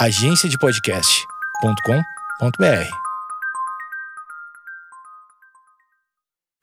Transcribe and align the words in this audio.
agenciadepodcast.com.br. 0.00 2.90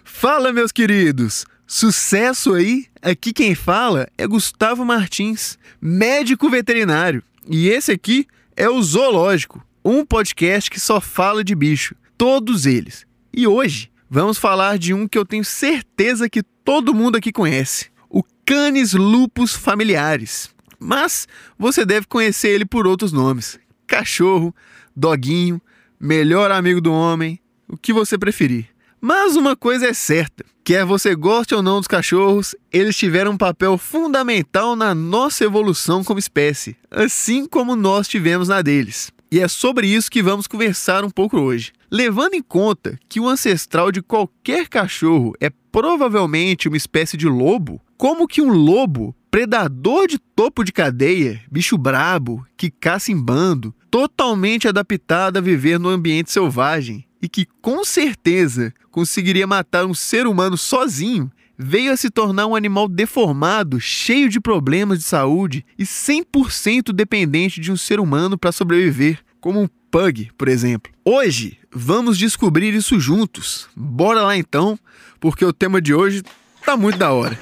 Fala, 0.04 0.52
meus 0.52 0.72
queridos! 0.72 1.46
Sucesso 1.68 2.56
aí! 2.56 2.88
Aqui 3.00 3.32
quem 3.32 3.54
fala 3.54 4.08
é 4.18 4.26
Gustavo 4.26 4.84
Martins, 4.84 5.60
médico 5.80 6.50
veterinário. 6.50 7.22
E 7.48 7.70
esse 7.70 7.92
aqui 7.92 8.26
é 8.56 8.68
o 8.68 8.82
Zoológico, 8.82 9.64
um 9.86 10.04
podcast 10.04 10.72
que 10.72 10.80
só 10.80 11.00
fala 11.00 11.44
de 11.44 11.54
bicho, 11.54 11.94
todos 12.18 12.66
eles. 12.66 13.06
E 13.32 13.46
hoje 13.46 13.92
vamos 14.10 14.40
falar 14.40 14.80
de 14.80 14.96
um 14.96 15.08
que 15.08 15.16
eu 15.16 15.24
tenho 15.24 15.46
certeza 15.46 16.28
que 16.28 16.42
todo 16.42 16.92
mundo 16.92 17.18
aqui 17.18 17.32
conhece: 17.32 17.92
o 18.10 18.24
Canis 18.44 18.94
lupus 18.94 19.54
familiares. 19.54 20.57
Mas 20.80 21.28
você 21.58 21.86
deve 21.86 22.08
conhecer 22.08 22.50
ele 22.50 22.66
por 22.66 22.86
outros 22.88 23.12
nomes: 23.12 23.60
cachorro, 23.86 24.54
doguinho, 24.96 25.62
melhor 26.00 26.52
amigo 26.52 26.82
do 26.82 26.92
homem, 26.92 27.40
o 27.68 27.78
que 27.78 27.94
você 27.94 28.18
preferir. 28.18 28.68
Mas 29.00 29.36
uma 29.36 29.56
coisa 29.56 29.88
é 29.88 29.94
certa: 29.94 30.44
quer 30.64 30.86
você 30.86 31.16
goste 31.16 31.54
ou 31.54 31.62
não 31.62 31.78
dos 31.78 31.88
cachorros, 31.88 32.56
eles 32.72 32.98
tiveram 32.98 33.32
um 33.32 33.38
papel 33.38 33.78
fundamental 33.78 34.76
na 34.76 34.94
nossa 34.94 35.44
evolução 35.44 36.04
como 36.04 36.20
espécie, 36.20 36.76
assim 36.90 37.46
como 37.46 37.76
nós 37.76 38.08
tivemos 38.08 38.48
na 38.48 38.62
deles. 38.62 39.12
E 39.30 39.40
é 39.40 39.48
sobre 39.48 39.88
isso 39.88 40.10
que 40.10 40.24
vamos 40.24 40.48
conversar 40.48 41.04
um 41.04 41.10
pouco 41.10 41.38
hoje. 41.38 41.74
Levando 41.92 42.34
em 42.34 42.42
conta 42.42 42.98
que 43.10 43.20
o 43.20 43.28
ancestral 43.28 43.92
de 43.92 44.02
qualquer 44.02 44.70
cachorro 44.70 45.34
é 45.40 45.50
provavelmente 45.72 46.68
uma 46.68 46.78
espécie 46.78 47.18
de 47.18 47.28
lobo, 47.28 47.82
como 47.98 48.28
que 48.28 48.42
um 48.42 48.52
lobo, 48.52 49.14
predador 49.38 50.08
de 50.08 50.18
topo 50.18 50.64
de 50.64 50.72
cadeia, 50.72 51.40
bicho 51.52 51.78
brabo, 51.78 52.44
que 52.58 52.72
caça 52.72 53.12
em 53.12 53.16
bando, 53.16 53.72
totalmente 53.92 54.68
adaptado 54.68 55.38
a 55.38 55.42
viver 55.42 55.80
no 55.80 55.90
ambiente 55.90 56.32
selvagem, 56.32 57.06
e 57.22 57.30
que 57.30 57.46
com 57.62 57.86
certeza 57.86 58.74
conseguiria 58.90 59.46
matar 59.46 59.86
um 59.86 59.94
ser 59.94 60.26
humano 60.26 60.58
sozinho, 60.58 61.32
veio 61.56 61.92
a 61.92 61.98
se 61.98 62.10
tornar 62.10 62.48
um 62.48 62.56
animal 62.56 62.88
deformado, 62.88 63.80
cheio 63.80 64.28
de 64.28 64.40
problemas 64.40 64.98
de 64.98 65.06
saúde 65.06 65.64
e 65.78 65.84
100% 65.84 66.92
dependente 66.92 67.62
de 67.62 67.72
um 67.72 67.78
ser 67.78 68.00
humano 68.00 68.40
para 68.40 68.52
sobreviver, 68.52 69.20
como 69.40 69.62
um 69.62 69.70
pug, 69.92 70.32
por 70.36 70.48
exemplo. 70.48 70.92
Hoje 71.06 71.60
vamos 71.72 72.18
descobrir 72.18 72.74
isso 72.74 73.00
juntos. 73.00 73.70
Bora 73.76 74.22
lá 74.22 74.36
então, 74.36 74.80
porque 75.20 75.46
o 75.46 75.54
tema 75.54 75.80
de 75.80 75.94
hoje 75.94 76.24
tá 76.66 76.76
muito 76.76 76.98
da 76.98 77.12
hora. 77.12 77.38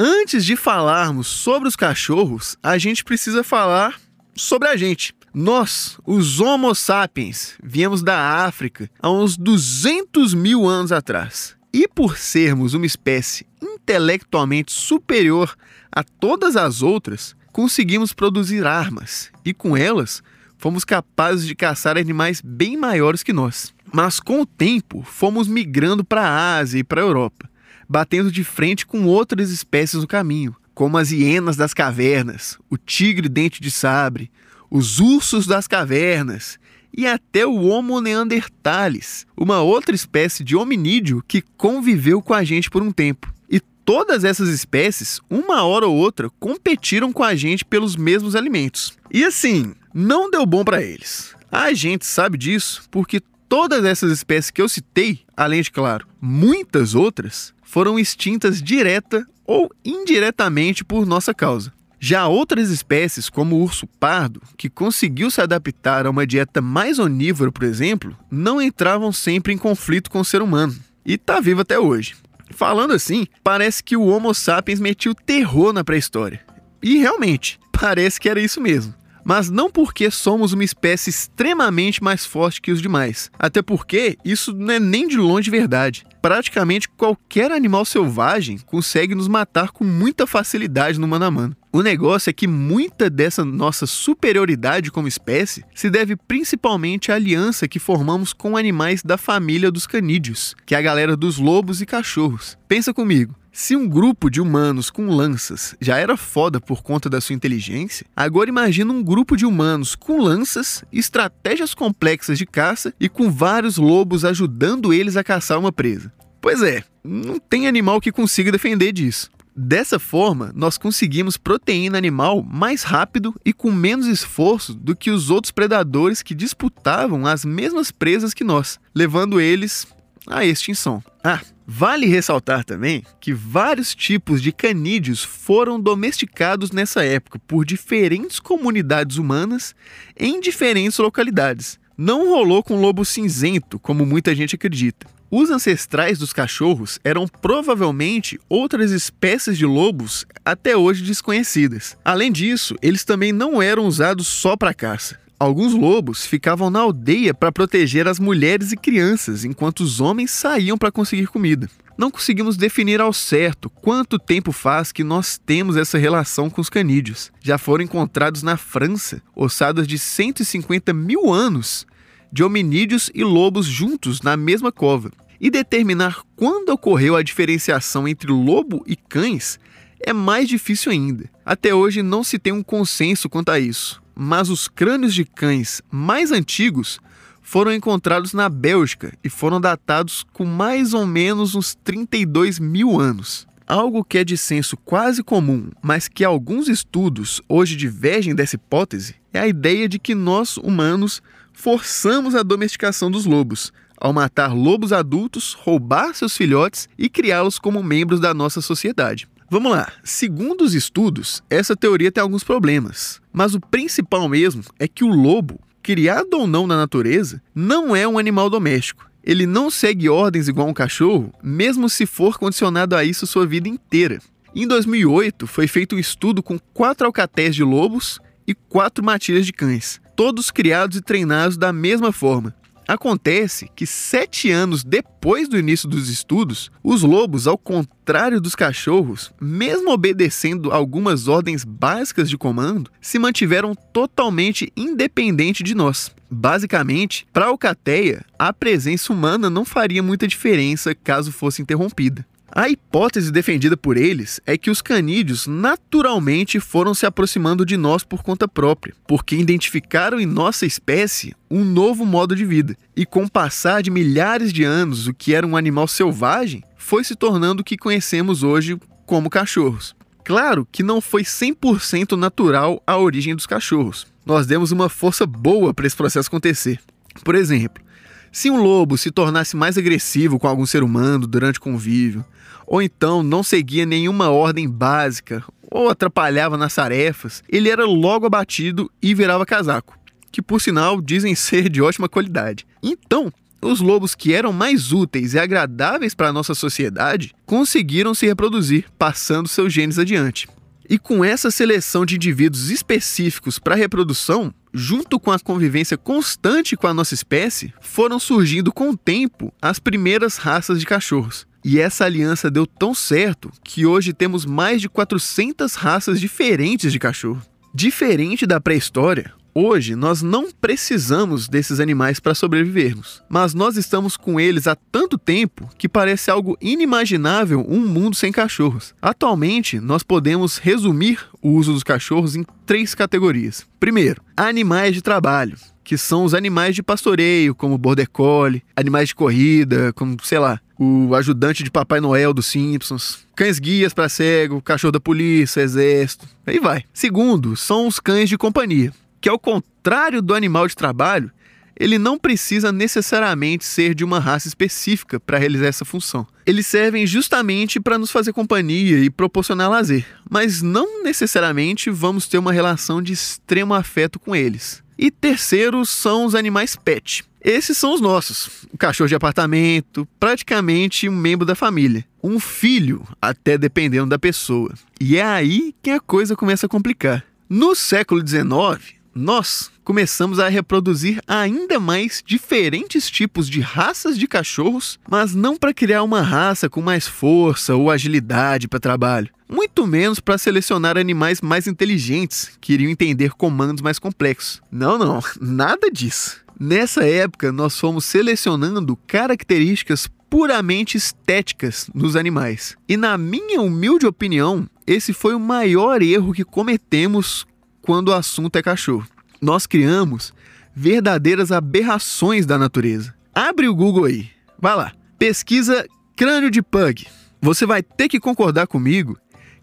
Antes 0.00 0.44
de 0.44 0.54
falarmos 0.54 1.26
sobre 1.26 1.66
os 1.66 1.74
cachorros, 1.74 2.56
a 2.62 2.78
gente 2.78 3.02
precisa 3.02 3.42
falar 3.42 4.00
sobre 4.32 4.68
a 4.68 4.76
gente. 4.76 5.12
Nós, 5.34 5.98
os 6.06 6.38
Homo 6.38 6.72
sapiens, 6.72 7.56
viemos 7.60 8.00
da 8.00 8.44
África 8.44 8.88
há 9.02 9.10
uns 9.10 9.36
200 9.36 10.34
mil 10.34 10.68
anos 10.68 10.92
atrás. 10.92 11.56
E 11.72 11.88
por 11.88 12.16
sermos 12.16 12.74
uma 12.74 12.86
espécie 12.86 13.44
intelectualmente 13.60 14.72
superior 14.72 15.56
a 15.90 16.04
todas 16.04 16.54
as 16.54 16.80
outras, 16.80 17.34
conseguimos 17.50 18.12
produzir 18.12 18.64
armas 18.64 19.32
e 19.44 19.52
com 19.52 19.76
elas 19.76 20.22
fomos 20.58 20.84
capazes 20.84 21.44
de 21.44 21.56
caçar 21.56 21.98
animais 21.98 22.40
bem 22.40 22.76
maiores 22.76 23.24
que 23.24 23.32
nós. 23.32 23.74
Mas 23.92 24.20
com 24.20 24.42
o 24.42 24.46
tempo, 24.46 25.02
fomos 25.02 25.48
migrando 25.48 26.04
para 26.04 26.22
a 26.22 26.58
Ásia 26.58 26.78
e 26.78 26.84
para 26.84 27.00
a 27.00 27.04
Europa 27.04 27.48
batendo 27.88 28.30
de 28.30 28.44
frente 28.44 28.84
com 28.84 29.04
outras 29.04 29.50
espécies 29.50 30.00
no 30.00 30.06
caminho, 30.06 30.54
como 30.74 30.98
as 30.98 31.10
hienas 31.10 31.56
das 31.56 31.72
cavernas, 31.72 32.58
o 32.68 32.76
tigre 32.76 33.28
dente 33.28 33.60
de 33.60 33.70
sabre, 33.70 34.30
os 34.70 35.00
ursos 35.00 35.46
das 35.46 35.66
cavernas 35.66 36.58
e 36.96 37.06
até 37.06 37.46
o 37.46 37.64
Homo 37.64 38.00
neanderthalis, 38.00 39.26
uma 39.36 39.60
outra 39.60 39.94
espécie 39.94 40.44
de 40.44 40.56
hominídeo 40.56 41.22
que 41.26 41.42
conviveu 41.56 42.20
com 42.20 42.34
a 42.34 42.44
gente 42.44 42.70
por 42.70 42.82
um 42.82 42.90
tempo. 42.90 43.32
E 43.48 43.60
todas 43.60 44.24
essas 44.24 44.48
espécies, 44.48 45.20
uma 45.30 45.62
hora 45.64 45.86
ou 45.86 45.96
outra, 45.96 46.30
competiram 46.38 47.12
com 47.12 47.22
a 47.22 47.34
gente 47.34 47.64
pelos 47.64 47.96
mesmos 47.96 48.34
alimentos. 48.34 48.96
E 49.10 49.24
assim, 49.24 49.74
não 49.94 50.30
deu 50.30 50.44
bom 50.44 50.64
para 50.64 50.82
eles. 50.82 51.34
A 51.50 51.72
gente 51.72 52.04
sabe 52.04 52.36
disso 52.36 52.82
porque 52.90 53.22
todas 53.48 53.84
essas 53.84 54.12
espécies 54.12 54.50
que 54.50 54.60
eu 54.60 54.68
citei, 54.68 55.20
além 55.36 55.62
de, 55.62 55.70
claro, 55.70 56.06
muitas 56.20 56.94
outras, 56.94 57.54
foram 57.68 57.98
extintas 57.98 58.62
direta 58.62 59.26
ou 59.44 59.70
indiretamente 59.84 60.82
por 60.82 61.04
nossa 61.04 61.34
causa. 61.34 61.70
Já 62.00 62.26
outras 62.26 62.70
espécies, 62.70 63.28
como 63.28 63.56
o 63.56 63.62
urso 63.62 63.86
pardo, 63.86 64.40
que 64.56 64.70
conseguiu 64.70 65.30
se 65.30 65.42
adaptar 65.42 66.06
a 66.06 66.10
uma 66.10 66.26
dieta 66.26 66.62
mais 66.62 66.98
onívora, 66.98 67.52
por 67.52 67.64
exemplo, 67.64 68.16
não 68.30 68.62
entravam 68.62 69.12
sempre 69.12 69.52
em 69.52 69.58
conflito 69.58 70.10
com 70.10 70.20
o 70.20 70.24
ser 70.24 70.40
humano. 70.40 70.74
E 71.04 71.14
está 71.14 71.40
vivo 71.40 71.60
até 71.60 71.78
hoje. 71.78 72.16
Falando 72.50 72.94
assim, 72.94 73.26
parece 73.44 73.84
que 73.84 73.96
o 73.96 74.06
Homo 74.06 74.32
sapiens 74.32 74.80
metiu 74.80 75.14
terror 75.14 75.72
na 75.72 75.84
pré-história. 75.84 76.40
E 76.82 76.96
realmente, 76.98 77.60
parece 77.70 78.18
que 78.18 78.30
era 78.30 78.40
isso 78.40 78.62
mesmo 78.62 78.94
mas 79.28 79.50
não 79.50 79.70
porque 79.70 80.10
somos 80.10 80.54
uma 80.54 80.64
espécie 80.64 81.10
extremamente 81.10 82.02
mais 82.02 82.24
forte 82.24 82.62
que 82.62 82.72
os 82.72 82.80
demais. 82.80 83.30
Até 83.38 83.60
porque 83.60 84.16
isso 84.24 84.54
não 84.54 84.72
é 84.72 84.80
nem 84.80 85.06
de 85.06 85.18
longe 85.18 85.50
verdade. 85.50 86.06
Praticamente 86.22 86.88
qualquer 86.88 87.52
animal 87.52 87.84
selvagem 87.84 88.56
consegue 88.56 89.14
nos 89.14 89.28
matar 89.28 89.70
com 89.70 89.84
muita 89.84 90.26
facilidade 90.26 90.98
no 90.98 91.06
mano 91.06 91.26
a 91.26 91.30
mano. 91.30 91.56
O 91.70 91.82
negócio 91.82 92.30
é 92.30 92.32
que 92.32 92.46
muita 92.46 93.10
dessa 93.10 93.44
nossa 93.44 93.86
superioridade 93.86 94.90
como 94.90 95.06
espécie 95.06 95.62
se 95.74 95.90
deve 95.90 96.16
principalmente 96.16 97.12
à 97.12 97.16
aliança 97.16 97.68
que 97.68 97.78
formamos 97.78 98.32
com 98.32 98.56
animais 98.56 99.02
da 99.02 99.18
família 99.18 99.70
dos 99.70 99.86
canídeos, 99.86 100.56
que 100.64 100.74
é 100.74 100.78
a 100.78 100.82
galera 100.82 101.14
dos 101.14 101.36
lobos 101.36 101.82
e 101.82 101.86
cachorros. 101.86 102.56
Pensa 102.66 102.94
comigo, 102.94 103.34
se 103.52 103.74
um 103.74 103.88
grupo 103.88 104.30
de 104.30 104.40
humanos 104.40 104.90
com 104.90 105.08
lanças 105.08 105.74
já 105.80 105.96
era 105.96 106.16
foda 106.16 106.60
por 106.60 106.82
conta 106.82 107.08
da 107.08 107.20
sua 107.20 107.34
inteligência, 107.34 108.06
agora 108.14 108.48
imagina 108.48 108.92
um 108.92 109.02
grupo 109.02 109.36
de 109.36 109.46
humanos 109.46 109.94
com 109.94 110.20
lanças, 110.20 110.84
estratégias 110.92 111.74
complexas 111.74 112.38
de 112.38 112.46
caça 112.46 112.94
e 113.00 113.08
com 113.08 113.30
vários 113.30 113.76
lobos 113.76 114.24
ajudando 114.24 114.92
eles 114.92 115.16
a 115.16 115.24
caçar 115.24 115.58
uma 115.58 115.72
presa. 115.72 116.12
Pois 116.40 116.62
é, 116.62 116.84
não 117.02 117.38
tem 117.38 117.66
animal 117.66 118.00
que 118.00 118.12
consiga 118.12 118.52
defender 118.52 118.92
disso. 118.92 119.30
Dessa 119.60 119.98
forma, 119.98 120.52
nós 120.54 120.78
conseguimos 120.78 121.36
proteína 121.36 121.98
animal 121.98 122.44
mais 122.44 122.84
rápido 122.84 123.34
e 123.44 123.52
com 123.52 123.72
menos 123.72 124.06
esforço 124.06 124.72
do 124.72 124.94
que 124.94 125.10
os 125.10 125.30
outros 125.30 125.50
predadores 125.50 126.22
que 126.22 126.32
disputavam 126.32 127.26
as 127.26 127.44
mesmas 127.44 127.90
presas 127.90 128.32
que 128.32 128.44
nós, 128.44 128.78
levando 128.94 129.40
eles 129.40 129.84
à 130.28 130.44
extinção. 130.44 131.02
Ah, 131.22 131.40
vale 131.66 132.06
ressaltar 132.06 132.64
também 132.64 133.04
que 133.20 133.32
vários 133.32 133.94
tipos 133.94 134.40
de 134.40 134.52
canídeos 134.52 135.22
foram 135.22 135.80
domesticados 135.80 136.70
nessa 136.70 137.04
época 137.04 137.38
por 137.46 137.64
diferentes 137.64 138.38
comunidades 138.38 139.16
humanas 139.16 139.74
em 140.16 140.40
diferentes 140.40 140.98
localidades. 140.98 141.78
Não 141.96 142.28
rolou 142.28 142.62
com 142.62 142.80
lobo 142.80 143.04
cinzento, 143.04 143.78
como 143.78 144.06
muita 144.06 144.34
gente 144.34 144.54
acredita. 144.54 145.06
Os 145.30 145.50
ancestrais 145.50 146.18
dos 146.18 146.32
cachorros 146.32 146.98
eram 147.04 147.26
provavelmente 147.26 148.40
outras 148.48 148.90
espécies 148.92 149.58
de 149.58 149.66
lobos 149.66 150.24
até 150.42 150.74
hoje 150.74 151.02
desconhecidas. 151.02 151.98
Além 152.02 152.32
disso, 152.32 152.76
eles 152.80 153.04
também 153.04 153.30
não 153.30 153.60
eram 153.60 153.84
usados 153.84 154.26
só 154.26 154.56
para 154.56 154.72
caça. 154.72 155.18
Alguns 155.40 155.72
lobos 155.72 156.26
ficavam 156.26 156.68
na 156.68 156.80
aldeia 156.80 157.32
para 157.32 157.52
proteger 157.52 158.08
as 158.08 158.18
mulheres 158.18 158.72
e 158.72 158.76
crianças, 158.76 159.44
enquanto 159.44 159.80
os 159.80 160.00
homens 160.00 160.32
saíam 160.32 160.76
para 160.76 160.90
conseguir 160.90 161.28
comida. 161.28 161.70
Não 161.96 162.10
conseguimos 162.10 162.56
definir 162.56 163.00
ao 163.00 163.12
certo 163.12 163.70
quanto 163.70 164.18
tempo 164.18 164.50
faz 164.50 164.90
que 164.90 165.04
nós 165.04 165.38
temos 165.38 165.76
essa 165.76 165.96
relação 165.96 166.50
com 166.50 166.60
os 166.60 166.68
canídeos. 166.68 167.30
Já 167.40 167.56
foram 167.56 167.84
encontrados 167.84 168.42
na 168.42 168.56
França 168.56 169.22
ossadas 169.34 169.86
de 169.86 169.96
150 169.96 170.92
mil 170.92 171.32
anos 171.32 171.86
de 172.32 172.42
hominídeos 172.42 173.08
e 173.14 173.22
lobos 173.22 173.66
juntos 173.66 174.20
na 174.22 174.36
mesma 174.36 174.72
cova. 174.72 175.12
E 175.40 175.50
determinar 175.50 176.22
quando 176.34 176.70
ocorreu 176.70 177.14
a 177.14 177.22
diferenciação 177.22 178.08
entre 178.08 178.32
lobo 178.32 178.82
e 178.88 178.96
cães 178.96 179.60
é 180.00 180.12
mais 180.12 180.48
difícil 180.48 180.90
ainda. 180.90 181.30
Até 181.46 181.72
hoje 181.72 182.02
não 182.02 182.24
se 182.24 182.40
tem 182.40 182.52
um 182.52 182.62
consenso 182.62 183.28
quanto 183.28 183.50
a 183.50 183.60
isso 183.60 184.02
mas 184.20 184.50
os 184.50 184.66
crânios 184.66 185.14
de 185.14 185.24
cães 185.24 185.80
mais 185.88 186.32
antigos 186.32 186.98
foram 187.40 187.72
encontrados 187.72 188.34
na 188.34 188.48
Bélgica 188.48 189.16
e 189.22 189.30
foram 189.30 189.60
datados 189.60 190.26
com 190.32 190.44
mais 190.44 190.92
ou 190.92 191.06
menos 191.06 191.54
uns 191.54 191.76
32 191.76 192.58
mil 192.58 192.98
anos. 192.98 193.46
Algo 193.64 194.02
que 194.02 194.18
é 194.18 194.24
de 194.24 194.36
senso 194.36 194.76
quase 194.76 195.22
comum, 195.22 195.70
mas 195.80 196.08
que 196.08 196.24
alguns 196.24 196.68
estudos 196.68 197.40
hoje 197.48 197.76
divergem 197.76 198.34
dessa 198.34 198.56
hipótese, 198.56 199.14
é 199.32 199.38
a 199.38 199.46
ideia 199.46 199.88
de 199.88 200.00
que 200.00 200.16
nós, 200.16 200.56
humanos, 200.56 201.22
forçamos 201.52 202.34
a 202.34 202.42
domesticação 202.42 203.10
dos 203.10 203.24
lobos, 203.24 203.72
ao 203.96 204.12
matar 204.12 204.52
lobos 204.52 204.92
adultos, 204.92 205.54
roubar 205.54 206.12
seus 206.14 206.36
filhotes 206.36 206.88
e 206.98 207.08
criá-los 207.08 207.58
como 207.58 207.84
membros 207.84 208.18
da 208.18 208.34
nossa 208.34 208.60
sociedade. 208.60 209.28
Vamos 209.50 209.72
lá, 209.72 209.90
segundo 210.04 210.62
os 210.62 210.74
estudos, 210.74 211.42
essa 211.48 211.74
teoria 211.74 212.12
tem 212.12 212.20
alguns 212.20 212.44
problemas, 212.44 213.18
mas 213.32 213.54
o 213.54 213.60
principal 213.60 214.28
mesmo 214.28 214.62
é 214.78 214.86
que 214.86 215.02
o 215.02 215.08
lobo, 215.08 215.58
criado 215.82 216.34
ou 216.34 216.46
não 216.46 216.66
na 216.66 216.76
natureza, 216.76 217.40
não 217.54 217.96
é 217.96 218.06
um 218.06 218.18
animal 218.18 218.50
doméstico. 218.50 219.10
Ele 219.24 219.46
não 219.46 219.70
segue 219.70 220.06
ordens 220.06 220.48
igual 220.48 220.68
um 220.68 220.74
cachorro, 220.74 221.32
mesmo 221.42 221.88
se 221.88 222.04
for 222.04 222.38
condicionado 222.38 222.94
a 222.94 223.02
isso 223.02 223.26
sua 223.26 223.46
vida 223.46 223.70
inteira. 223.70 224.20
Em 224.54 224.66
2008, 224.66 225.46
foi 225.46 225.66
feito 225.66 225.96
um 225.96 225.98
estudo 225.98 226.42
com 226.42 226.58
quatro 226.74 227.06
alcatéis 227.06 227.54
de 227.54 227.64
lobos 227.64 228.20
e 228.46 228.54
quatro 228.54 229.02
matilhas 229.02 229.46
de 229.46 229.52
cães, 229.54 229.98
todos 230.14 230.50
criados 230.50 230.98
e 230.98 231.00
treinados 231.00 231.56
da 231.56 231.72
mesma 231.72 232.12
forma. 232.12 232.54
Acontece 232.88 233.70
que 233.76 233.84
sete 233.84 234.50
anos 234.50 234.82
depois 234.82 235.46
do 235.46 235.58
início 235.58 235.86
dos 235.86 236.08
estudos, 236.08 236.72
os 236.82 237.02
lobos, 237.02 237.46
ao 237.46 237.58
contrário 237.58 238.40
dos 238.40 238.54
cachorros, 238.54 239.30
mesmo 239.38 239.90
obedecendo 239.90 240.72
algumas 240.72 241.28
ordens 241.28 241.64
básicas 241.64 242.30
de 242.30 242.38
comando, 242.38 242.90
se 242.98 243.18
mantiveram 243.18 243.74
totalmente 243.74 244.72
independentes 244.74 245.62
de 245.62 245.74
nós. 245.74 246.16
Basicamente, 246.30 247.26
para 247.30 247.44
a 247.44 247.48
alcateia, 247.48 248.24
a 248.38 248.54
presença 248.54 249.12
humana 249.12 249.50
não 249.50 249.66
faria 249.66 250.02
muita 250.02 250.26
diferença 250.26 250.94
caso 250.94 251.30
fosse 251.30 251.60
interrompida. 251.60 252.26
A 252.50 252.68
hipótese 252.68 253.30
defendida 253.30 253.76
por 253.76 253.96
eles 253.96 254.40
é 254.46 254.56
que 254.56 254.70
os 254.70 254.80
canídeos 254.80 255.46
naturalmente 255.46 256.58
foram 256.58 256.94
se 256.94 257.04
aproximando 257.04 257.64
de 257.64 257.76
nós 257.76 258.02
por 258.02 258.22
conta 258.22 258.48
própria, 258.48 258.94
porque 259.06 259.36
identificaram 259.36 260.18
em 260.18 260.26
nossa 260.26 260.64
espécie 260.64 261.34
um 261.50 261.62
novo 261.62 262.06
modo 262.06 262.34
de 262.34 262.46
vida. 262.46 262.76
E 262.96 263.04
com 263.04 263.24
o 263.24 263.30
passar 263.30 263.82
de 263.82 263.90
milhares 263.90 264.52
de 264.52 264.64
anos, 264.64 265.06
o 265.06 265.14
que 265.14 265.34
era 265.34 265.46
um 265.46 265.56
animal 265.56 265.86
selvagem 265.86 266.64
foi 266.76 267.04
se 267.04 267.14
tornando 267.14 267.60
o 267.60 267.64
que 267.64 267.76
conhecemos 267.76 268.42
hoje 268.42 268.78
como 269.04 269.28
cachorros. 269.30 269.94
Claro 270.24 270.66
que 270.70 270.82
não 270.82 271.00
foi 271.00 271.22
100% 271.22 272.16
natural 272.16 272.82
a 272.86 272.96
origem 272.96 273.34
dos 273.34 273.46
cachorros. 273.46 274.06
Nós 274.24 274.46
demos 274.46 274.72
uma 274.72 274.88
força 274.88 275.26
boa 275.26 275.72
para 275.72 275.86
esse 275.86 275.96
processo 275.96 276.28
acontecer. 276.28 276.80
Por 277.24 277.34
exemplo, 277.34 277.82
se 278.32 278.50
um 278.50 278.62
lobo 278.62 278.96
se 278.96 279.10
tornasse 279.10 279.56
mais 279.56 279.78
agressivo 279.78 280.38
com 280.38 280.46
algum 280.46 280.66
ser 280.66 280.82
humano 280.82 281.26
durante 281.26 281.58
o 281.58 281.62
convívio, 281.62 282.24
ou 282.66 282.82
então 282.82 283.22
não 283.22 283.42
seguia 283.42 283.86
nenhuma 283.86 284.30
ordem 284.30 284.68
básica 284.68 285.42
ou 285.70 285.88
atrapalhava 285.88 286.56
nas 286.56 286.74
tarefas, 286.74 287.42
ele 287.48 287.68
era 287.68 287.84
logo 287.84 288.26
abatido 288.26 288.90
e 289.02 289.14
virava 289.14 289.46
casaco, 289.46 289.98
que 290.30 290.42
por 290.42 290.60
sinal 290.60 291.00
dizem 291.00 291.34
ser 291.36 291.68
de 291.68 291.82
ótima 291.82 292.08
qualidade. 292.08 292.66
Então, 292.82 293.32
os 293.60 293.80
lobos 293.80 294.14
que 294.14 294.32
eram 294.32 294.52
mais 294.52 294.92
úteis 294.92 295.34
e 295.34 295.38
agradáveis 295.38 296.14
para 296.14 296.28
a 296.28 296.32
nossa 296.32 296.54
sociedade 296.54 297.34
conseguiram 297.44 298.14
se 298.14 298.26
reproduzir, 298.26 298.84
passando 298.96 299.48
seus 299.48 299.72
genes 299.72 299.98
adiante. 299.98 300.48
E 300.90 300.98
com 300.98 301.22
essa 301.22 301.50
seleção 301.50 302.06
de 302.06 302.16
indivíduos 302.16 302.70
específicos 302.70 303.58
para 303.58 303.74
reprodução, 303.74 304.54
junto 304.72 305.20
com 305.20 305.30
a 305.30 305.38
convivência 305.38 305.98
constante 305.98 306.78
com 306.78 306.86
a 306.86 306.94
nossa 306.94 307.12
espécie, 307.12 307.74
foram 307.78 308.18
surgindo 308.18 308.72
com 308.72 308.90
o 308.90 308.96
tempo 308.96 309.52
as 309.60 309.78
primeiras 309.78 310.38
raças 310.38 310.80
de 310.80 310.86
cachorros. 310.86 311.46
E 311.62 311.78
essa 311.78 312.06
aliança 312.06 312.50
deu 312.50 312.66
tão 312.66 312.94
certo 312.94 313.50
que 313.62 313.84
hoje 313.84 314.14
temos 314.14 314.46
mais 314.46 314.80
de 314.80 314.88
400 314.88 315.74
raças 315.74 316.18
diferentes 316.18 316.90
de 316.90 316.98
cachorro. 316.98 317.42
Diferente 317.74 318.46
da 318.46 318.58
pré-história, 318.58 319.34
Hoje, 319.60 319.96
nós 319.96 320.22
não 320.22 320.52
precisamos 320.52 321.48
desses 321.48 321.80
animais 321.80 322.20
para 322.20 322.32
sobrevivermos, 322.32 323.24
mas 323.28 323.54
nós 323.54 323.76
estamos 323.76 324.16
com 324.16 324.38
eles 324.38 324.68
há 324.68 324.76
tanto 324.76 325.18
tempo 325.18 325.68
que 325.76 325.88
parece 325.88 326.30
algo 326.30 326.56
inimaginável 326.60 327.66
um 327.68 327.80
mundo 327.80 328.14
sem 328.14 328.30
cachorros. 328.30 328.94
Atualmente, 329.02 329.80
nós 329.80 330.04
podemos 330.04 330.58
resumir 330.58 331.18
o 331.42 331.50
uso 331.50 331.72
dos 331.72 331.82
cachorros 331.82 332.36
em 332.36 332.46
três 332.64 332.94
categorias. 332.94 333.66
Primeiro, 333.80 334.22
animais 334.36 334.94
de 334.94 335.02
trabalho, 335.02 335.56
que 335.82 335.98
são 335.98 336.22
os 336.22 336.34
animais 336.34 336.76
de 336.76 336.82
pastoreio, 336.84 337.52
como 337.52 337.76
border 337.76 338.08
collie, 338.08 338.62
animais 338.76 339.08
de 339.08 339.16
corrida, 339.16 339.92
como, 339.94 340.18
sei 340.22 340.38
lá, 340.38 340.60
o 340.78 341.16
ajudante 341.16 341.64
de 341.64 341.70
Papai 341.72 341.98
Noel 341.98 342.32
dos 342.32 342.46
Simpsons, 342.46 343.26
cães 343.34 343.58
guias 343.58 343.92
para 343.92 344.08
cego, 344.08 344.62
cachorro 344.62 344.92
da 344.92 345.00
polícia, 345.00 345.62
exército, 345.62 346.28
aí 346.46 346.60
vai. 346.60 346.84
Segundo, 346.94 347.56
são 347.56 347.88
os 347.88 347.98
cães 347.98 348.28
de 348.28 348.38
companhia, 348.38 348.92
que 349.20 349.28
ao 349.28 349.38
contrário 349.38 350.22
do 350.22 350.34
animal 350.34 350.66
de 350.66 350.76
trabalho, 350.76 351.30
ele 351.78 351.98
não 351.98 352.18
precisa 352.18 352.72
necessariamente 352.72 353.64
ser 353.64 353.94
de 353.94 354.04
uma 354.04 354.18
raça 354.18 354.48
específica 354.48 355.20
para 355.20 355.38
realizar 355.38 355.66
essa 355.66 355.84
função. 355.84 356.26
Eles 356.44 356.66
servem 356.66 357.06
justamente 357.06 357.78
para 357.78 357.98
nos 357.98 358.10
fazer 358.10 358.32
companhia 358.32 358.98
e 358.98 359.08
proporcionar 359.08 359.70
lazer, 359.70 360.04
mas 360.28 360.60
não 360.60 361.04
necessariamente 361.04 361.88
vamos 361.88 362.26
ter 362.26 362.38
uma 362.38 362.52
relação 362.52 363.00
de 363.00 363.12
extremo 363.12 363.74
afeto 363.74 364.18
com 364.18 364.34
eles. 364.34 364.82
E 364.98 365.10
terceiro 365.12 365.86
são 365.86 366.24
os 366.24 366.34
animais 366.34 366.74
pet. 366.74 367.24
Esses 367.40 367.78
são 367.78 367.94
os 367.94 368.00
nossos. 368.00 368.64
O 368.72 368.76
cachorro 368.76 369.06
de 369.06 369.14
apartamento, 369.14 370.08
praticamente 370.18 371.08
um 371.08 371.14
membro 371.14 371.46
da 371.46 371.54
família. 371.54 372.04
Um 372.20 372.40
filho, 372.40 373.06
até 373.22 373.56
dependendo 373.56 374.08
da 374.08 374.18
pessoa. 374.18 374.74
E 375.00 375.16
é 375.16 375.22
aí 375.22 375.72
que 375.80 375.90
a 375.90 376.00
coisa 376.00 376.34
começa 376.34 376.66
a 376.66 376.68
complicar. 376.68 377.24
No 377.48 377.76
século 377.76 378.26
XIX, 378.26 378.97
nós 379.18 379.70
começamos 379.82 380.38
a 380.38 380.48
reproduzir 380.48 381.20
ainda 381.26 381.80
mais 381.80 382.22
diferentes 382.24 383.10
tipos 383.10 383.50
de 383.50 383.60
raças 383.60 384.16
de 384.16 384.28
cachorros, 384.28 384.98
mas 385.10 385.34
não 385.34 385.56
para 385.56 385.74
criar 385.74 386.04
uma 386.04 386.22
raça 386.22 386.70
com 386.70 386.80
mais 386.80 387.08
força 387.08 387.74
ou 387.74 387.90
agilidade 387.90 388.68
para 388.68 388.78
trabalho, 388.78 389.28
muito 389.48 389.86
menos 389.86 390.20
para 390.20 390.38
selecionar 390.38 390.96
animais 390.96 391.40
mais 391.40 391.66
inteligentes 391.66 392.52
que 392.60 392.74
iriam 392.74 392.90
entender 392.90 393.32
comandos 393.32 393.82
mais 393.82 393.98
complexos. 393.98 394.62
Não, 394.70 394.96
não, 394.96 395.20
nada 395.40 395.90
disso. 395.90 396.36
Nessa 396.58 397.04
época, 397.04 397.50
nós 397.50 397.78
fomos 397.78 398.04
selecionando 398.04 398.96
características 399.06 400.08
puramente 400.30 400.96
estéticas 400.96 401.90
nos 401.92 402.14
animais. 402.14 402.76
E, 402.88 402.96
na 402.96 403.16
minha 403.18 403.60
humilde 403.62 404.06
opinião, 404.06 404.68
esse 404.86 405.12
foi 405.12 405.34
o 405.34 405.40
maior 405.40 406.02
erro 406.02 406.32
que 406.32 406.44
cometemos 406.44 407.46
quando 407.88 408.08
o 408.08 408.12
assunto 408.12 408.54
é 408.56 408.62
cachorro. 408.62 409.08
Nós 409.40 409.66
criamos 409.66 410.34
verdadeiras 410.76 411.50
aberrações 411.50 412.44
da 412.44 412.58
natureza. 412.58 413.14
Abre 413.34 413.66
o 413.66 413.74
Google 413.74 414.04
aí, 414.04 414.28
vai 414.60 414.76
lá, 414.76 414.92
pesquisa 415.18 415.86
crânio 416.14 416.50
de 416.50 416.60
pug. 416.60 417.06
Você 417.40 417.64
vai 417.64 417.82
ter 417.82 418.06
que 418.10 418.20
concordar 418.20 418.66
comigo 418.66 419.16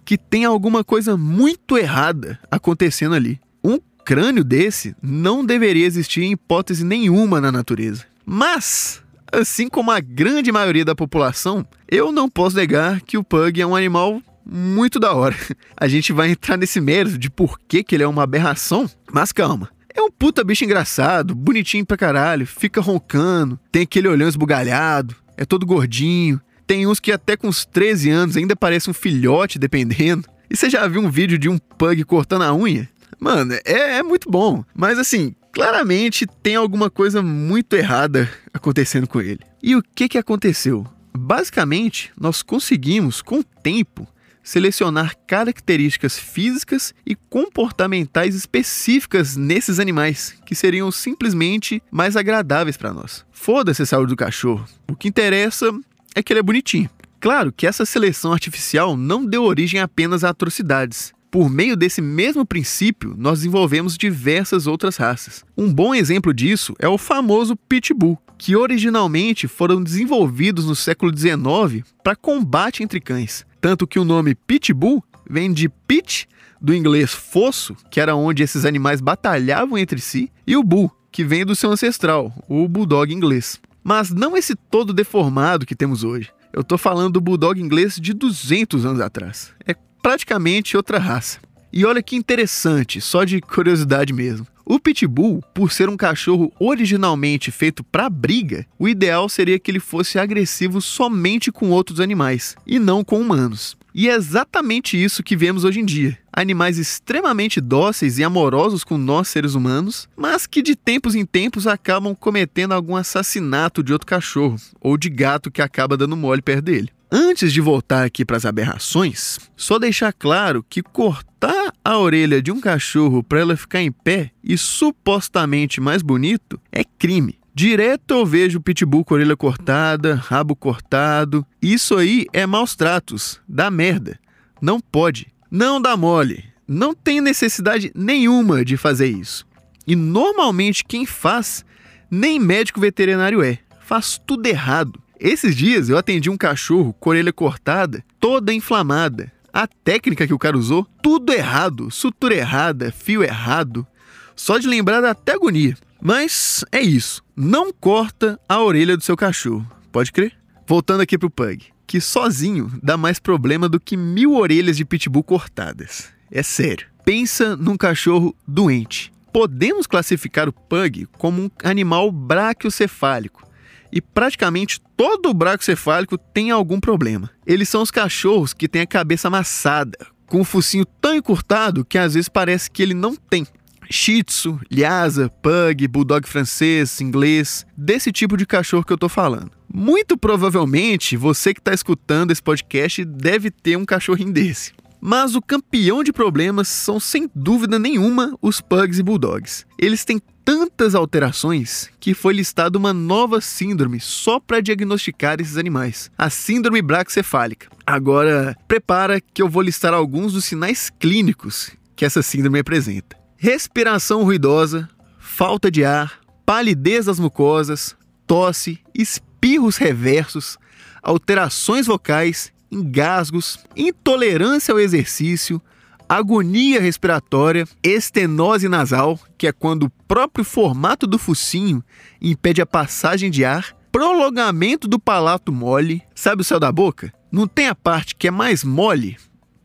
que 0.04 0.18
tem 0.18 0.44
alguma 0.44 0.84
coisa 0.84 1.16
muito 1.16 1.78
errada 1.78 2.40
acontecendo 2.50 3.14
ali. 3.14 3.40
Um 3.64 3.78
crânio 4.04 4.44
desse 4.44 4.96
não 5.04 5.46
deveria 5.46 5.86
existir 5.86 6.24
em 6.24 6.32
hipótese 6.32 6.84
nenhuma 6.84 7.40
na 7.40 7.52
natureza. 7.52 8.06
Mas, 8.26 9.04
assim 9.32 9.70
como 9.70 9.92
a 9.92 10.00
grande 10.00 10.52
maioria 10.52 10.84
da 10.84 10.96
população, 10.96 11.64
eu 11.88 12.12
não 12.12 12.28
posso 12.28 12.56
negar 12.56 13.02
que 13.02 13.20
o 13.20 13.24
pug 13.24 13.62
é 13.62 13.68
um 13.68 13.76
animal 13.76 14.20
muito 14.46 15.00
da 15.00 15.14
hora. 15.14 15.36
A 15.76 15.88
gente 15.88 16.14
vai 16.14 16.30
entrar 16.30 16.58
nesse 16.58 16.80
mérito 16.80 17.18
de 17.18 17.30
por 17.30 17.60
que, 17.60 17.84
que 17.84 17.96
ele 17.96 18.04
é 18.04 18.08
uma 18.08 18.24
aberração, 18.24 18.90
mas 19.12 19.32
calma. 19.32 19.70
É 19.94 20.02
um 20.02 20.12
puta 20.12 20.44
bicho 20.44 20.66
engraçado, 20.66 21.34
bonitinho 21.34 21.86
pra 21.86 21.96
caralho, 21.96 22.46
fica 22.46 22.82
roncando, 22.82 23.58
tem 23.72 23.84
aquele 23.84 24.10
olhão 24.10 24.28
esbugalhado, 24.28 25.16
é 25.38 25.46
todo 25.46 25.66
gordinho. 25.66 26.40
Tem 26.68 26.86
uns 26.86 27.00
que 27.00 27.12
até 27.12 27.38
com 27.38 27.48
uns 27.48 27.66
13 27.66 28.10
anos 28.10 28.38
ainda 28.38 28.56
parece 28.56 28.90
um 28.90 28.94
filhote, 28.94 29.60
dependendo. 29.60 30.28
E 30.50 30.56
você 30.56 30.70
já 30.70 30.88
viu 30.88 31.02
um 31.02 31.10
vídeo 31.10 31.38
de 31.38 31.48
um 31.48 31.58
pug 31.58 32.04
cortando 32.04 32.42
a 32.42 32.54
unha? 32.54 32.90
Mano, 33.20 33.54
é, 33.64 33.98
é 33.98 34.04
muito 34.04 34.30
bom. 34.30 34.64
Mas 34.74 35.00
assim, 35.00 35.34
claramente 35.52 36.28
tem 36.44 36.56
alguma 36.56 36.90
coisa 36.90 37.22
muito 37.22 37.76
errada 37.76 38.30
acontecendo 38.54 39.08
com 39.08 39.22
ele. 39.22 39.40
E 39.64 39.76
o 39.76 39.82
que, 39.82 40.10
que 40.10 40.18
aconteceu? 40.18 40.86
Basicamente, 41.18 42.12
nós 42.20 42.42
conseguimos, 42.42 43.22
com 43.22 43.40
o 43.40 43.44
tempo, 43.44 44.08
selecionar 44.46 45.18
características 45.28 46.18
físicas 46.18 46.94
e 47.06 47.16
comportamentais 47.16 48.36
específicas 48.36 49.36
nesses 49.36 49.80
animais, 49.80 50.38
que 50.46 50.56
seriam 50.56 50.92
simplesmente 50.92 51.82
mais 51.92 52.16
agradáveis 52.16 52.78
para 52.78 52.94
nós. 52.94 53.26
Foda-se 53.32 53.82
a 53.82 53.86
saúde 53.86 54.12
do 54.12 54.16
cachorro. 54.16 54.64
O 54.88 54.96
que 54.96 55.10
interessa 55.10 55.70
é 56.14 56.24
que 56.24 56.32
ele 56.32 56.40
é 56.40 56.44
bonitinho. 56.44 56.90
Claro 57.20 57.52
que 57.52 57.66
essa 57.66 57.86
seleção 57.86 58.32
artificial 58.32 58.96
não 58.96 59.26
deu 59.26 59.44
origem 59.44 59.82
apenas 59.82 60.24
a 60.24 60.30
atrocidades. 60.30 61.12
Por 61.32 61.50
meio 61.50 61.76
desse 61.76 62.02
mesmo 62.02 62.46
princípio, 62.46 63.16
nós 63.18 63.40
desenvolvemos 63.40 63.98
diversas 63.98 64.68
outras 64.68 64.96
raças. 64.96 65.44
Um 65.58 65.74
bom 65.74 65.94
exemplo 65.94 66.34
disso 66.34 66.74
é 66.80 66.88
o 66.88 66.98
famoso 66.98 67.58
Pitbull, 67.58 68.18
que 68.38 68.56
originalmente 68.56 69.48
foram 69.48 69.84
desenvolvidos 69.84 70.66
no 70.66 70.76
século 70.76 71.12
XIX 71.18 71.84
para 72.04 72.16
combate 72.16 72.84
entre 72.84 73.02
cães. 73.02 73.46
Tanto 73.66 73.88
que 73.88 73.98
o 73.98 74.04
nome 74.04 74.36
Pitbull 74.36 75.04
vem 75.28 75.52
de 75.52 75.68
pit, 75.68 76.30
do 76.62 76.72
inglês 76.72 77.12
fosso, 77.12 77.76
que 77.90 78.00
era 78.00 78.16
onde 78.16 78.44
esses 78.44 78.64
animais 78.64 79.02
batalhavam 79.02 79.76
entre 79.76 80.00
si, 80.00 80.32
e 80.46 80.56
o 80.56 80.62
bull, 80.62 80.96
que 81.12 81.24
vem 81.24 81.44
do 81.44 81.56
seu 81.56 81.72
ancestral, 81.72 82.32
o 82.48 82.68
bulldog 82.68 83.12
inglês. 83.12 83.60
Mas 83.84 84.12
não 84.12 84.38
esse 84.38 84.54
todo 84.54 84.94
deformado 84.94 85.66
que 85.66 85.74
temos 85.74 86.04
hoje. 86.04 86.30
Eu 86.54 86.64
tô 86.64 86.78
falando 86.78 87.14
do 87.14 87.22
bulldog 87.22 87.60
inglês 87.60 87.96
de 87.96 88.14
200 88.14 88.86
anos 88.86 89.02
atrás. 89.02 89.52
É 89.66 89.76
praticamente 90.00 90.78
outra 90.78 91.00
raça. 91.00 91.40
E 91.76 91.84
olha 91.84 92.02
que 92.02 92.16
interessante, 92.16 93.02
só 93.02 93.26
de 93.26 93.42
curiosidade 93.42 94.14
mesmo. 94.14 94.48
O 94.66 94.80
pitbull, 94.80 95.44
por 95.54 95.74
ser 95.74 95.90
um 95.90 95.98
cachorro 95.98 96.50
originalmente 96.58 97.52
feito 97.52 97.84
para 97.84 98.10
briga, 98.10 98.66
o 98.80 98.88
ideal 98.88 99.28
seria 99.28 99.60
que 99.60 99.70
ele 99.70 99.82
fosse 99.82 100.18
agressivo 100.18 100.80
somente 100.80 101.52
com 101.52 101.72
outros 101.72 102.00
animais 102.00 102.56
e 102.66 102.80
não 102.80 103.04
com 103.04 103.20
humanos. 103.20 103.76
E 103.94 104.08
é 104.08 104.14
exatamente 104.14 105.02
isso 105.02 105.22
que 105.22 105.36
vemos 105.36 105.66
hoje 105.66 105.82
em 105.82 105.86
dia. 105.86 106.18
Animais 106.32 106.78
extremamente 106.78 107.60
dóceis 107.60 108.20
e 108.20 108.24
amorosos 108.24 108.86
com 108.86 108.98
nós 108.98 109.28
seres 109.28 109.54
humanos, 109.54 110.08
mas 110.16 110.48
que 110.48 110.62
de 110.62 110.78
tempos 110.78 111.14
em 111.14 111.26
tempos 111.26 111.68
acabam 111.68 112.16
cometendo 112.16 112.72
algum 112.72 112.96
assassinato 112.96 113.84
de 113.84 113.92
outro 113.92 114.08
cachorro 114.08 114.56
ou 114.80 114.98
de 114.98 115.10
gato 115.10 115.52
que 115.52 115.62
acaba 115.62 115.98
dando 115.98 116.16
mole 116.16 116.42
perto 116.42 116.64
dele. 116.64 116.90
Antes 117.18 117.54
de 117.54 117.62
voltar 117.62 118.04
aqui 118.04 118.26
para 118.26 118.36
as 118.36 118.44
aberrações, 118.44 119.40
só 119.56 119.80
deixar 119.80 120.12
claro 120.12 120.66
que 120.70 120.84
cortar 120.84 121.74
a 121.82 121.98
orelha 121.98 122.42
de 122.42 122.52
um 122.52 122.60
cachorro 122.60 123.24
para 123.24 123.40
ela 123.40 123.56
ficar 123.56 123.82
em 123.82 123.90
pé 123.90 124.32
e 124.44 124.58
supostamente 124.58 125.80
mais 125.80 126.02
bonito 126.02 126.60
é 126.74 126.84
crime. 126.84 127.40
Direto 127.54 128.16
eu 128.16 128.26
vejo 128.26 128.60
pitbull 128.60 129.06
com 129.06 129.14
orelha 129.14 129.38
cortada, 129.38 130.16
rabo 130.16 130.58
cortado. 130.58 131.48
Isso 131.62 131.96
aí 131.96 132.28
é 132.34 132.46
maus 132.46 132.76
tratos, 132.76 133.40
dá 133.48 133.72
merda. 133.72 134.20
Não 134.62 134.82
pode. 134.82 135.28
Não 135.50 135.82
dá 135.82 135.96
mole. 135.96 136.44
Não 136.68 136.94
tem 136.94 137.22
necessidade 137.22 137.94
nenhuma 137.96 138.66
de 138.66 138.76
fazer 138.76 139.08
isso. 139.08 139.48
E 139.88 139.96
normalmente 139.96 140.84
quem 140.84 141.06
faz, 141.06 141.64
nem 142.12 142.42
médico 142.42 142.82
veterinário 142.82 143.42
é. 143.42 143.60
Faz 143.80 144.20
tudo 144.28 144.48
errado. 144.48 145.05
Esses 145.20 145.56
dias 145.56 145.90
eu 145.90 145.98
atendi 145.98 146.30
um 146.30 146.38
cachorro 146.38 146.94
com 147.00 147.10
orelha 147.10 147.32
cortada, 147.32 148.04
toda 148.20 148.54
inflamada. 148.54 149.32
A 149.54 149.68
técnica 149.68 150.28
que 150.28 150.34
o 150.34 150.40
cara 150.40 150.58
usou, 150.58 150.86
tudo 151.02 151.32
errado, 151.32 151.90
sutura 151.90 152.36
errada, 152.36 152.92
fio 152.92 153.24
errado. 153.24 153.88
Só 154.36 154.58
de 154.58 154.68
lembrar 154.68 155.00
dá 155.00 155.12
até 155.12 155.34
agonia. 155.34 155.78
Mas 156.02 156.66
é 156.72 156.82
isso. 156.82 157.24
Não 157.36 157.72
corta 157.72 158.40
a 158.48 158.62
orelha 158.62 158.98
do 158.98 159.04
seu 159.04 159.16
cachorro. 159.16 159.66
Pode 159.92 160.12
crer? 160.12 160.34
Voltando 160.68 161.02
aqui 161.02 161.18
pro 161.18 161.30
Pug, 161.30 161.66
que 161.88 162.02
sozinho 162.02 162.72
dá 162.84 162.98
mais 162.98 163.18
problema 163.18 163.70
do 163.70 163.80
que 163.80 163.96
mil 163.96 164.34
orelhas 164.34 164.76
de 164.76 164.84
pitbull 164.84 165.24
cortadas. 165.24 166.10
É 166.30 166.44
sério. 166.44 166.88
Pensa 167.06 167.56
num 167.56 167.78
cachorro 167.78 168.36
doente. 168.48 169.14
Podemos 169.32 169.88
classificar 169.88 170.50
o 170.50 170.54
Pug 170.54 171.08
como 171.18 171.44
um 171.44 171.50
animal 171.64 172.12
braquiocefálico, 172.12 173.48
e 173.96 174.02
praticamente 174.02 174.82
todo 174.98 175.30
o 175.30 175.34
bracocefálico 175.34 176.18
tem 176.18 176.52
algum 176.52 176.82
problema. 176.82 177.30
Eles 177.48 177.70
são 177.70 177.82
os 177.82 177.90
cachorros 177.90 178.54
que 178.54 178.68
têm 178.68 178.82
a 178.82 178.88
cabeça 178.88 179.30
amassada, 179.30 179.98
com 180.28 180.42
o 180.42 180.44
focinho 180.44 180.84
tão 181.00 181.16
encurtado 181.16 181.86
que 181.86 181.98
às 181.98 182.14
vezes 182.14 182.28
parece 182.28 182.70
que 182.70 182.84
ele 182.84 182.94
não 182.94 183.16
tem. 183.16 183.48
Shih 183.90 184.24
Tzu, 184.24 184.60
Lhasa, 184.70 185.30
Pug, 185.42 185.88
Bulldog 185.88 186.28
francês, 186.28 187.00
inglês, 187.00 187.66
desse 187.78 188.12
tipo 188.12 188.36
de 188.36 188.46
cachorro 188.46 188.84
que 188.84 188.92
eu 188.92 188.98
tô 188.98 189.08
falando. 189.08 189.52
Muito 189.74 190.18
provavelmente 190.18 191.16
você 191.16 191.54
que 191.54 191.62
está 191.62 191.74
escutando 191.74 192.32
esse 192.32 192.44
podcast 192.44 193.06
deve 193.06 193.50
ter 193.50 193.78
um 193.78 193.86
cachorrinho 193.86 194.34
desse. 194.34 194.74
Mas 195.00 195.36
o 195.36 195.42
campeão 195.42 196.04
de 196.04 196.12
problemas 196.12 196.68
são 196.68 197.00
sem 197.00 197.30
dúvida 197.36 197.78
nenhuma 197.78 198.38
os 198.42 198.62
Pugs 198.62 199.00
e 199.00 199.04
Bulldogs. 199.04 199.66
Eles 199.78 200.04
têm 200.04 200.20
tantas 200.46 200.94
alterações 200.94 201.90
que 202.00 202.14
foi 202.14 202.34
listada 202.34 202.78
uma 202.78 202.94
nova 202.94 203.42
síndrome 203.42 204.00
só 204.00 204.40
para 204.40 204.62
diagnosticar 204.62 205.42
esses 205.42 205.58
animais, 205.58 206.12
a 206.18 206.30
síndrome 206.30 206.82
braxcefálica. 206.82 207.68
Agora, 207.86 208.56
prepara 208.68 209.20
que 209.20 209.42
eu 209.42 209.50
vou 209.50 209.64
listar 209.64 209.94
alguns 209.94 210.34
dos 210.34 210.46
sinais 210.46 210.92
clínicos 211.00 211.72
que 211.96 212.06
essa 212.06 212.22
síndrome 212.22 212.60
apresenta: 212.60 213.18
respiração 213.36 214.24
ruidosa, 214.24 214.88
falta 215.20 215.72
de 215.72 215.84
ar, 215.84 216.20
palidez 216.46 217.06
das 217.06 217.20
mucosas, 217.20 217.96
tosse, 218.28 218.80
espirros 218.94 219.78
reversos, 219.78 220.58
alterações 221.02 221.88
vocais, 221.88 222.52
engasgos, 222.76 223.60
intolerância 223.76 224.72
ao 224.72 224.80
exercício, 224.80 225.62
agonia 226.08 226.80
respiratória, 226.80 227.68
estenose 227.84 228.70
nasal, 228.70 229.20
que 229.38 229.48
é 229.48 229.52
quando 229.52 229.84
o 229.84 229.92
próprio 230.08 230.46
formato 230.46 231.08
do 231.08 231.18
focinho 231.18 231.84
impede 232.22 232.62
a 232.62 232.66
passagem 232.66 233.32
de 233.32 233.44
ar, 233.44 233.76
prolongamento 233.92 234.88
do 234.88 235.00
palato 235.00 235.52
mole, 235.52 236.02
sabe 236.14 236.42
o 236.42 236.46
céu 236.46 236.60
da 236.60 236.72
boca? 236.72 237.14
Não 237.32 237.48
tem 237.48 237.68
a 237.68 237.76
parte 237.76 238.16
que 238.16 238.28
é 238.28 238.32
mais 238.32 238.64
mole, 238.64 239.18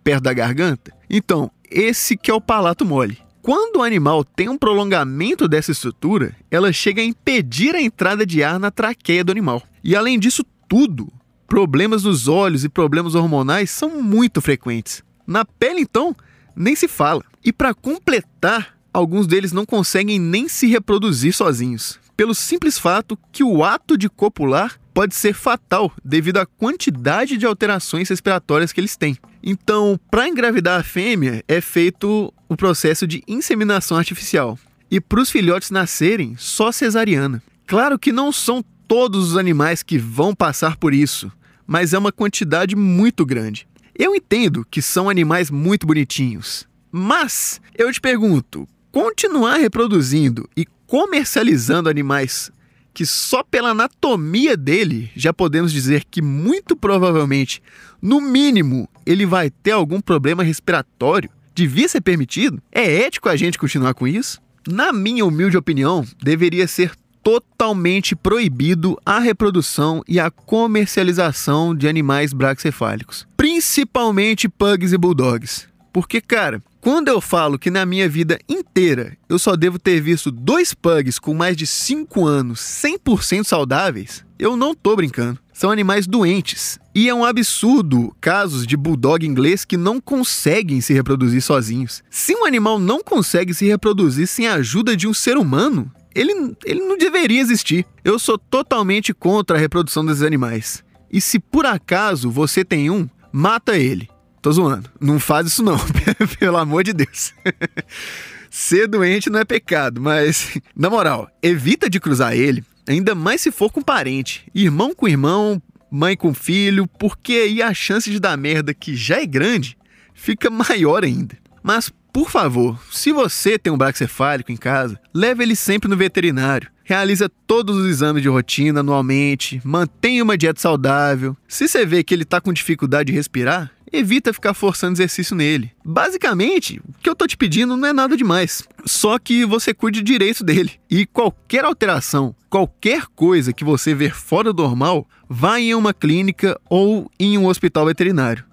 perto 0.03 0.23
da 0.23 0.33
garganta? 0.33 0.93
Então, 1.09 1.51
esse 1.71 2.17
que 2.17 2.31
é 2.31 2.35
o 2.35 2.41
palato 2.41 2.85
mole. 2.85 3.19
Quando 3.43 3.77
o 3.77 3.83
animal 3.83 4.23
tem 4.23 4.49
um 4.49 4.59
prolongamento 4.59 5.49
dessa 5.49 5.73
estrutura, 5.73 6.37
ela 6.51 6.73
chega 6.73 7.01
a 7.01 7.05
impedir 7.05 7.75
a 7.75 7.81
entrada 7.81 8.27
de 8.27 8.43
ar 8.43 8.59
na 8.59 8.71
traqueia 8.71 9.25
do 9.25 9.33
animal. 9.33 9.63
E 9.83 9.97
além 9.97 10.19
disso 10.19 10.45
tudo, 10.69 11.11
problemas 11.51 12.05
nos 12.05 12.29
olhos 12.29 12.63
e 12.63 12.69
problemas 12.69 13.17
hormonais 13.17 13.73
são 13.73 14.01
muito 14.01 14.41
frequentes. 14.41 15.03
Na 15.27 15.45
pele, 15.45 15.81
então, 15.81 16.15
nem 16.55 16.77
se 16.77 16.87
fala. 16.87 17.25
E 17.45 17.53
para 17.53 17.75
completar, 17.75 18.79
alguns 18.95 19.27
deles 19.27 19.51
não 19.51 19.67
conseguem 19.67 20.17
nem 20.17 20.49
se 20.49 20.69
reproduzir 20.69 21.35
sozinhos, 21.35 21.99
pelo 22.17 22.37
simples 22.37 22.79
fato 22.79 23.19
que 23.33 23.43
o 23.43 23.65
ato 23.65 23.99
de 23.99 24.09
copular 24.09 24.79
pode 24.95 25.13
ser 25.17 25.35
fatal 25.35 25.93
devido 26.05 26.37
à 26.37 26.47
quantidade 26.47 27.37
de 27.37 27.47
alterações 27.47 28.09
respiratórias 28.09 28.73
que 28.73 28.81
eles 28.81 28.97
têm. 28.97 29.19
Então, 29.43 29.99
para 30.09 30.29
engravidar 30.29 30.79
a 30.79 30.85
fêmea, 30.85 31.43
é 31.49 31.61
feito 31.61 32.33
o 32.49 32.57
processo 32.57 33.09
de 33.09 33.25
inseminação 33.27 33.97
artificial. 33.97 34.57
E 34.89 35.01
para 35.01 35.21
os 35.21 35.31
filhotes 35.31 35.73
nascerem, 35.73 36.37
só 36.39 36.71
cesariana. 36.71 37.43
Claro 37.67 37.99
que 37.99 38.13
não 38.13 38.31
são 38.31 38.65
todos 38.87 39.31
os 39.31 39.37
animais 39.37 39.83
que 39.83 39.99
vão 39.99 40.33
passar 40.33 40.77
por 40.77 40.95
isso, 40.95 41.31
mas 41.71 41.95
é 41.95 41.99
uma 41.99 42.11
quantidade 42.11 42.75
muito 42.75 43.25
grande. 43.25 43.69
Eu 43.97 44.13
entendo 44.13 44.67
que 44.69 44.83
são 44.83 45.09
animais 45.09 45.53
muito 45.53 45.87
bonitinhos, 45.87 46.67
mas 46.91 47.61
eu 47.79 47.93
te 47.93 48.01
pergunto: 48.01 48.67
continuar 48.91 49.59
reproduzindo 49.59 50.51
e 50.57 50.67
comercializando 50.85 51.89
animais 51.89 52.51
que 52.93 53.07
só 53.07 53.45
pela 53.45 53.69
anatomia 53.69 54.57
dele 54.57 55.13
já 55.15 55.33
podemos 55.33 55.73
dizer 55.73 56.03
que 56.11 56.21
muito 56.21 56.75
provavelmente, 56.75 57.63
no 58.03 58.21
mínimo, 58.21 58.89
ele 59.07 59.25
vai 59.25 59.49
ter 59.49 59.71
algum 59.71 60.01
problema 60.01 60.43
respiratório, 60.43 61.31
devia 61.55 61.89
ser 61.89 62.01
permitido? 62.01 62.61
É 62.73 63.03
ético 63.03 63.29
a 63.29 63.37
gente 63.37 63.57
continuar 63.57 63.95
com 63.95 64.09
isso? 64.09 64.41
Na 64.67 64.93
minha 64.93 65.25
humilde 65.25 65.57
opinião, 65.57 66.05
deveria 66.21 66.67
ser 66.67 66.97
totalmente 67.23 68.17
proibido 68.17 68.99
a 69.05 69.19
reprodução 69.19 70.03
e 70.09 70.19
a 70.19 70.31
comercialização 70.31 71.75
de 71.75 71.89
animais 71.89 72.33
braxcefálicos, 72.33 73.27
principalmente 73.37 74.49
pugs 74.49 74.93
e 74.93 74.99
bulldogs. 74.99 75.69
Porque, 75.93 76.21
cara, 76.21 76.63
quando 76.81 77.09
eu 77.09 77.21
falo 77.21 77.59
que 77.59 77.71
na 77.71 77.85
minha 77.85 78.09
vida 78.09 78.39
inteira 78.49 79.17
eu 79.29 79.39
só 79.39 79.57
devo 79.57 79.79
ter 79.79 80.01
visto 80.01 80.31
dois 80.31 80.73
pugs 80.73 81.19
com 81.19 81.35
mais 81.35 81.57
de 81.57 81.67
5 81.67 82.27
anos 82.27 82.61
100% 82.61 83.45
saudáveis, 83.45 84.25
eu 84.39 84.57
não 84.57 84.75
tô 84.75 84.97
brincando. 84.97 85.39
São 85.53 85.71
animais 85.71 86.07
doentes. 86.07 86.79
E 86.95 87.09
é 87.11 87.15
um 87.15 87.23
absurdo 87.23 88.17
casos 88.19 88.67
de 88.67 88.79
bulldog 88.79 89.27
inglês 89.27 89.63
que 89.63 89.77
não 89.77 90.01
conseguem 90.01 90.81
se 90.81 90.95
reproduzir 90.95 91.43
sozinhos. 91.43 92.03
Se 92.09 92.35
um 92.35 92.47
animal 92.47 92.79
não 92.79 93.03
consegue 93.03 93.53
se 93.53 93.67
reproduzir 93.67 94.27
sem 94.27 94.49
a 94.49 94.55
ajuda 94.55 94.97
de 94.97 95.07
um 95.07 95.13
ser 95.13 95.37
humano, 95.37 95.93
ele, 96.15 96.57
ele 96.65 96.81
não 96.81 96.97
deveria 96.97 97.41
existir. 97.41 97.87
Eu 98.05 98.19
sou 98.19 98.39
totalmente 98.39 99.13
contra 99.13 99.57
a 99.57 99.61
reprodução 99.61 100.05
desses 100.05 100.23
animais. 100.23 100.85
E 101.13 101.21
se 101.21 101.39
por 101.39 101.67
acaso 101.67 102.31
você 102.31 102.65
tem 102.65 102.91
um, 102.91 103.09
mata 103.33 103.77
ele. 103.77 104.09
Tô 104.41 104.51
zoando. 104.53 104.91
Não 105.01 105.21
faz 105.21 105.47
isso 105.47 105.63
não, 105.63 105.77
pelo 106.39 106.57
amor 106.57 106.85
de 106.85 106.93
Deus. 106.93 107.35
Ser 108.51 108.89
doente 108.89 109.31
não 109.31 109.39
é 109.39 109.45
pecado, 109.45 110.01
mas 110.01 110.59
na 110.75 110.91
moral, 110.91 111.31
evita 111.43 111.89
de 111.89 112.01
cruzar 112.01 112.35
ele, 112.35 112.65
ainda 112.89 113.15
mais 113.15 113.41
se 113.41 113.53
for 113.53 113.71
com 113.71 113.81
parente, 113.81 114.45
irmão 114.53 114.93
com 114.93 115.07
irmão, 115.07 115.63
mãe 115.91 116.17
com 116.17 116.35
filho, 116.35 116.87
porque 116.99 117.33
aí 117.33 117.63
a 117.63 117.73
chance 117.73 118.11
de 118.11 118.19
dar 118.19 118.37
merda 118.37 118.75
que 118.75 118.97
já 118.97 119.21
é 119.21 119.27
grande 119.27 119.77
fica 120.15 120.51
maior 120.51 121.05
ainda. 121.05 121.39
Mas 121.63 121.93
por 122.13 122.31
favor, 122.31 122.79
se 122.91 123.13
você 123.13 123.59
tem 123.59 123.73
um 123.73 123.79
braxcefálico 123.79 124.53
em 124.53 124.57
casa, 124.57 125.01
leve 125.15 125.43
ele 125.43 125.57
sempre 125.57 125.89
no 125.89 125.97
veterinário. 125.97 126.71
Realiza 126.85 127.31
todos 127.47 127.77
os 127.77 127.87
exames 127.87 128.23
de 128.23 128.29
rotina 128.29 128.81
anualmente, 128.81 129.61
mantenha 129.65 130.25
uma 130.25 130.37
dieta 130.37 130.61
saudável. 130.61 131.37
Se 131.47 131.69
você 131.69 131.87
vê 131.87 132.03
que 132.03 132.13
ele 132.13 132.25
está 132.25 132.41
com 132.41 132.53
dificuldade 132.53 133.13
de 133.13 133.17
respirar, 133.17 133.71
evita 133.93 134.33
ficar 134.33 134.55
forçando 134.55 134.95
exercício 134.95 135.37
nele. 135.37 135.71
Basicamente, 135.85 136.81
o 136.81 136.95
que 137.01 137.09
eu 137.09 137.15
tô 137.15 137.27
te 137.27 137.37
pedindo 137.37 137.77
não 137.77 137.89
é 137.89 137.93
nada 137.93 138.17
demais. 138.17 138.65
Só 138.85 139.19
que 139.19 139.45
você 139.45 139.75
cuide 139.75 140.03
direito 140.03 140.43
dele. 140.43 140.73
E 140.91 141.07
qualquer 141.07 141.65
alteração, 141.65 142.35
qualquer 142.49 143.07
coisa 143.15 143.53
que 143.53 143.65
você 143.65 143.95
ver 143.95 144.15
fora 144.15 144.53
do 144.53 144.63
normal, 144.63 145.07
vá 145.29 145.61
em 145.61 145.75
uma 145.75 145.95
clínica 145.95 146.61
ou 146.69 147.11
em 147.19 147.39
um 147.39 147.47
hospital 147.47 147.87
veterinário. 147.87 148.50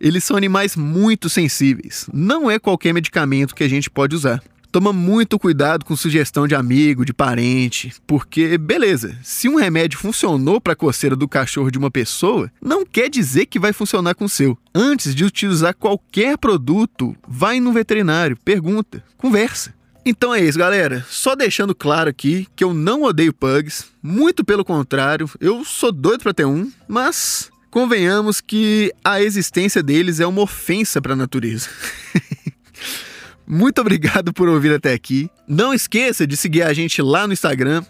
Eles 0.00 0.24
são 0.24 0.36
animais 0.36 0.76
muito 0.76 1.28
sensíveis. 1.28 2.08
Não 2.12 2.50
é 2.50 2.58
qualquer 2.58 2.92
medicamento 2.92 3.54
que 3.54 3.64
a 3.64 3.68
gente 3.68 3.90
pode 3.90 4.14
usar. 4.14 4.42
Toma 4.70 4.92
muito 4.92 5.38
cuidado 5.38 5.84
com 5.86 5.96
sugestão 5.96 6.46
de 6.46 6.54
amigo, 6.54 7.04
de 7.04 7.14
parente, 7.14 7.94
porque, 8.06 8.58
beleza, 8.58 9.16
se 9.22 9.48
um 9.48 9.56
remédio 9.56 9.98
funcionou 9.98 10.60
para 10.60 10.74
a 10.74 10.76
coceira 10.76 11.16
do 11.16 11.26
cachorro 11.26 11.70
de 11.70 11.78
uma 11.78 11.90
pessoa, 11.90 12.50
não 12.60 12.84
quer 12.84 13.08
dizer 13.08 13.46
que 13.46 13.58
vai 13.58 13.72
funcionar 13.72 14.14
com 14.14 14.26
o 14.26 14.28
seu. 14.28 14.58
Antes 14.74 15.14
de 15.14 15.24
utilizar 15.24 15.74
qualquer 15.74 16.36
produto, 16.36 17.16
vai 17.26 17.58
no 17.58 17.72
veterinário, 17.72 18.36
pergunta, 18.44 19.02
conversa. 19.16 19.72
Então 20.04 20.34
é 20.34 20.40
isso, 20.40 20.58
galera. 20.58 21.04
Só 21.08 21.34
deixando 21.34 21.74
claro 21.74 22.10
aqui 22.10 22.46
que 22.54 22.62
eu 22.62 22.74
não 22.74 23.02
odeio 23.02 23.32
pugs, 23.32 23.86
muito 24.02 24.44
pelo 24.44 24.64
contrário, 24.64 25.28
eu 25.40 25.64
sou 25.64 25.90
doido 25.90 26.22
para 26.22 26.34
ter 26.34 26.44
um, 26.44 26.70
mas 26.86 27.50
convenhamos 27.70 28.40
que 28.40 28.92
a 29.04 29.22
existência 29.22 29.80
deles 29.82 30.20
é 30.20 30.26
uma 30.26 30.42
ofensa 30.42 31.00
para 31.00 31.12
a 31.12 31.16
natureza. 31.16 31.68
Muito 33.46 33.80
obrigado 33.80 34.32
por 34.32 34.48
ouvir 34.48 34.72
até 34.72 34.92
aqui. 34.92 35.30
Não 35.46 35.72
esqueça 35.72 36.26
de 36.26 36.36
seguir 36.36 36.62
a 36.62 36.72
gente 36.72 37.00
lá 37.00 37.28
no 37.28 37.32
Instagram, 37.32 37.84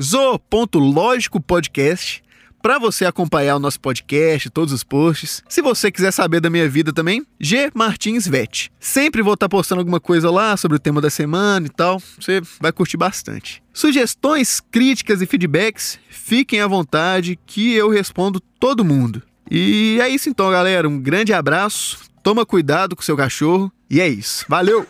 zo.lógicopodcast, 0.00 2.22
para 2.64 2.78
você 2.78 3.04
acompanhar 3.04 3.56
o 3.56 3.58
nosso 3.58 3.78
podcast, 3.78 4.48
todos 4.48 4.72
os 4.72 4.82
posts. 4.82 5.42
Se 5.46 5.60
você 5.60 5.92
quiser 5.92 6.10
saber 6.10 6.40
da 6.40 6.48
minha 6.48 6.66
vida 6.66 6.94
também, 6.94 7.22
G 7.38 7.70
Martins 7.74 8.26
Vet. 8.26 8.72
Sempre 8.80 9.20
vou 9.20 9.34
estar 9.34 9.50
tá 9.50 9.50
postando 9.50 9.82
alguma 9.82 10.00
coisa 10.00 10.30
lá 10.30 10.56
sobre 10.56 10.78
o 10.78 10.80
tema 10.80 10.98
da 10.98 11.10
semana 11.10 11.66
e 11.66 11.68
tal. 11.68 12.00
Você 12.18 12.40
vai 12.58 12.72
curtir 12.72 12.96
bastante. 12.96 13.62
Sugestões, 13.70 14.60
críticas 14.60 15.20
e 15.20 15.26
feedbacks, 15.26 15.98
fiquem 16.08 16.62
à 16.62 16.66
vontade 16.66 17.38
que 17.44 17.74
eu 17.74 17.90
respondo 17.90 18.40
todo 18.40 18.82
mundo. 18.82 19.22
E 19.50 19.98
é 20.00 20.08
isso 20.08 20.30
então, 20.30 20.50
galera. 20.50 20.88
Um 20.88 20.98
grande 20.98 21.34
abraço. 21.34 21.98
Toma 22.22 22.46
cuidado 22.46 22.96
com 22.96 23.02
seu 23.02 23.14
cachorro. 23.14 23.70
E 23.90 24.00
é 24.00 24.08
isso. 24.08 24.46
Valeu! 24.48 24.86